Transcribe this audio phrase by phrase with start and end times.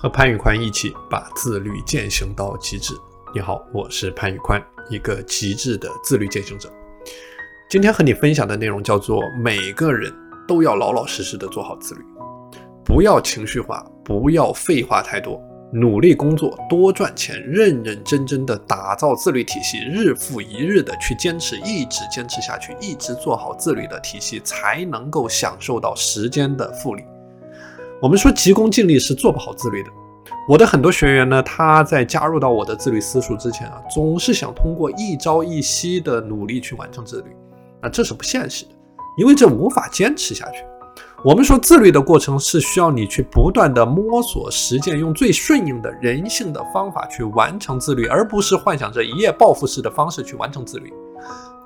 [0.00, 2.94] 和潘宇宽一起把自律践行到极致。
[3.34, 6.72] 你好，我是潘宇宽，一个极致的自律践行者。
[7.68, 10.14] 今天和你分享的内容叫做：每个人
[10.46, 12.00] 都要老老实实的做好自律，
[12.84, 15.36] 不要情绪化，不要废话太多，
[15.72, 27.02] 努力工作，多赚钱，认认真真的打造自律体系，日复一日的去坚持，一直坚持下去，一直做好自律的体系，才能够享受到时间的复利。
[28.00, 29.90] 我们说急功近利是做不好自律的。
[30.48, 37.36] 我的很多学员呢，他在加入到我的自律私塾之前啊，总是想通过一朝一夕的努力去完成自律，
[37.82, 38.70] 那这是不现实的，
[39.18, 40.58] 因为这无法坚持下去。
[41.24, 50.94] 我们说自律的过程是需要你去不断的摸索实践，用最顺应的人性的方法去完成自律，而不是幻想着一夜暴富式的方式去完成自律。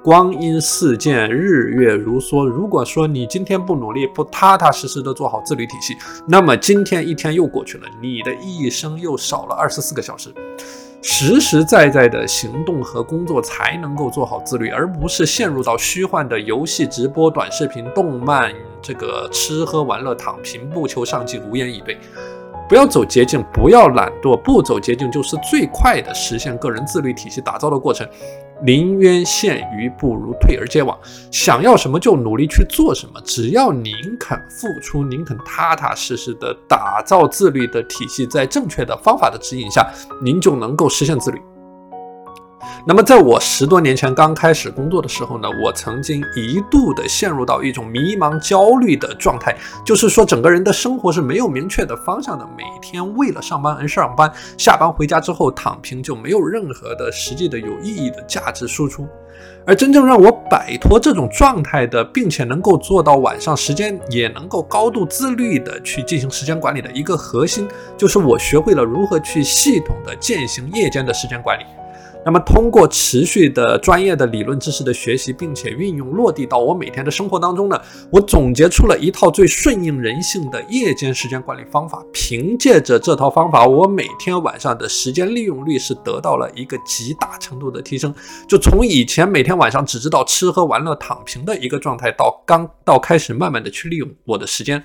[0.03, 2.45] 光阴似箭，日月如梭。
[2.45, 5.97] 如果说你今天不努力，不踏踏实实的做好自律体系，
[6.27, 10.35] 那么今天一天又过去了，你的一生又少了二十四个小时。
[11.05, 21.97] 实实在在的行动和工作才能够做好自律，而不是陷入到虚幻的游戏、直播、短视频、动漫，这个吃喝玩乐、躺平，不求上进，无言以对。
[22.69, 28.09] 不要走捷径，不要懒惰，不走捷径就是最快的实现个人自律体系打造的过程。
[28.65, 30.97] 临渊羡鱼，不如退而结网。
[31.31, 39.89] 想要什么就努力去做什么，只要您肯付出，您肯踏踏实实的打造自律的体系，在正确的方法的指引下，
[40.23, 41.41] 您就能够实现自律。
[42.85, 59.07] 那么，在我十多年前刚开始工作的时候呢，我曾经一度的陷入到一种迷茫、焦虑的状态，就是说整个人的生活是没有明确的方向的，每天为了上班而上班，下班回家之后躺平，就没有任何的实际的有意义的价值输出。
[59.65, 71.63] 而真正让我摆脱这种状态的，并且能够做到晚上时间也能够高度自律的去进行时间管理的一个核心，就是我学会了如何去系统的践行夜间的时间管理。
[72.25, 77.81] 那么，通过持续的专业的理论知识的学习，并且运用落地到我每天的生活当中呢，
[78.13, 82.01] 我总结出了一套最顺应人性的夜间时间管理方法。
[82.13, 88.15] 凭借着这套方法，我每天晚上的时间利用率是得到了一个极大程度的提升。
[88.49, 94.83] 就从以前每天晚上只知道吃喝玩乐躺平的一个状态，到刚到开始慢慢的去利用我的时间。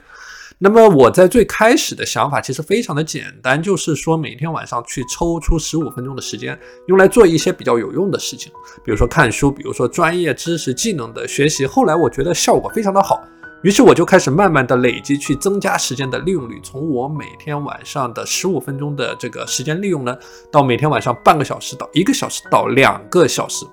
[0.59, 8.51] 那么我在最开始的想法其实非常的简单，就是说每天晚上去抽出十五分钟的时间，用来做一些比较有用的事情，
[8.83, 11.63] 比如说看书，比如说专业知识技能的学习。
[11.67, 13.21] 后来我觉得效果非常的好，
[13.61, 20.17] 于是我就开始慢慢的累积去增加时间的利用率，从我每天晚上的十五分钟的这个时间利用呢，
[20.51, 23.63] 到每天晚上半个小时到一个小时到两个小时。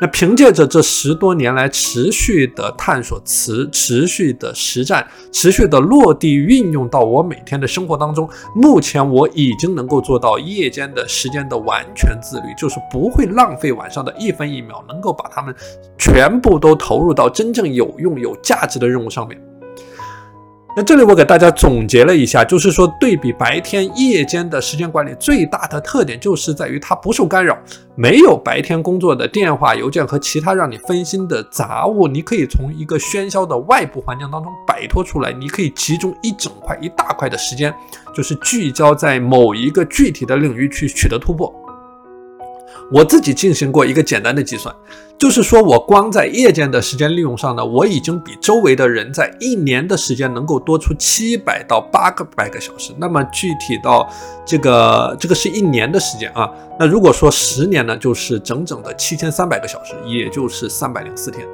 [0.00, 15.54] 那凭借着这十多年来持续的探索、持持续的实战、持续的落地运用到我每天的生活当中，目前我已经能够做到夜间的时间的完全自律，就是不会浪费晚上的一分一秒，能够把它们
[15.96, 19.40] 全部都投入到真正有用、有价值的任务上面。
[20.78, 27.56] 那这里我给大家总结了一下，就是说对比白天夜间的时间管理最大的特点，就是在于它不受干扰，
[27.94, 37.74] 没有白天工作的电话、邮件和其他让你分心的杂物，你可以从一个喧嚣的外部环境当中摆脱出来，你可以集中一整块、一大块的时间，
[38.14, 41.50] 就是聚焦在某一个具体的领域去取得突破。
[42.92, 44.72] 我自己进行过一个简单的计算，
[45.18, 52.92] 就是说我光在夜间的时间利用上呢，我已经比周围的人在一年的时间能够多出七百到八个百个小时。
[52.98, 54.08] 那么具体到
[54.46, 56.48] 这个，这个是一年的时间啊。
[56.78, 61.44] 那如果说十年呢，就是整整的七千三百个小时，也就是三百零四天。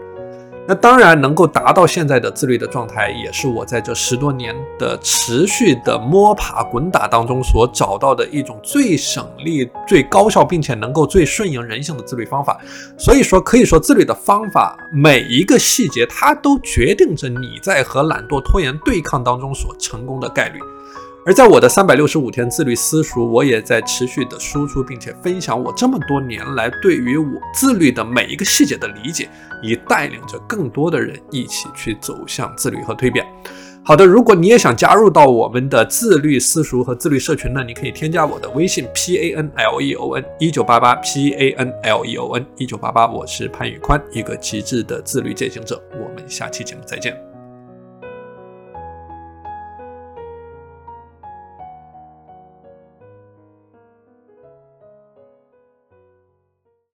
[0.67, 12.61] 那当然能够达到现在的自律的状态，也是我在这十多年的持续的摸爬滚打当中所找到的一种最省力、最高效，并且能够最顺应人性的自律方法。
[12.97, 20.61] 所以说，可以说自律的方法每一个细节，它都决定着你在和懒惰拖延对抗当中所成功的概率。
[21.25, 29.29] 而在我的三百六十五天自律私塾，我也在持续的输出，并且分享我这么多年来对于我自律的每一个细节的理解，
[29.63, 33.25] 以带领着更多的人一起去走向自律和蜕变。
[33.85, 42.47] 好的，如果你也想加入到我们的自律私塾和自律社群呢，你可以添加我的微信 p a n l e o n 一九八八 p a n l e o n
[42.57, 45.81] 一九八八，我是潘宇宽，一个极致的自律践行者。
[45.93, 47.32] 我们下期节目再见。